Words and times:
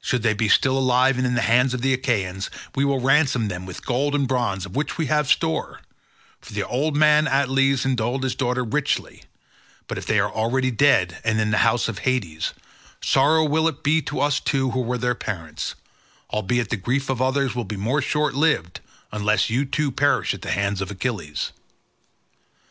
Should 0.00 0.22
they 0.22 0.32
be 0.32 0.48
still 0.48 0.78
alive 0.78 1.18
and 1.18 1.26
in 1.26 1.34
the 1.34 1.42
hands 1.42 1.74
of 1.74 1.82
the 1.82 1.92
Achaeans, 1.92 2.48
we 2.74 2.82
will 2.82 2.98
ransom 3.02 3.48
them 3.48 3.66
with 3.66 3.84
gold 3.84 4.14
and 4.14 4.26
bronze, 4.26 4.64
of 4.64 4.74
which 4.74 4.96
we 4.96 5.04
have 5.08 5.28
store, 5.28 5.82
for 6.40 6.54
the 6.54 6.62
old 6.66 6.96
man 6.96 7.28
Altes 7.28 7.84
endowed 7.84 8.22
his 8.22 8.34
daughter 8.34 8.64
richly; 8.64 9.22
but 9.86 9.98
if 9.98 10.06
they 10.06 10.18
are 10.18 10.32
already 10.32 10.70
dead 10.70 11.18
and 11.24 11.38
in 11.38 11.50
the 11.50 11.58
house 11.58 11.88
of 11.90 11.98
Hades, 11.98 12.54
sorrow 13.02 13.44
will 13.44 13.68
it 13.68 13.82
be 13.82 14.00
to 14.00 14.20
us 14.20 14.40
two 14.40 14.70
who 14.70 14.80
were 14.80 14.96
their 14.96 15.14
parents; 15.14 15.74
albeit 16.32 16.70
the 16.70 16.78
grief 16.78 17.10
of 17.10 17.20
others 17.20 17.54
will 17.54 17.64
be 17.64 17.76
more 17.76 18.00
short 18.00 18.32
lived 18.34 18.80
unless 19.12 19.50
you 19.50 19.66
too 19.66 19.92
perish 19.92 20.32
at 20.32 20.40
the 20.40 20.52
hands 20.52 20.80
of 20.80 20.90
Achilles. 20.90 21.52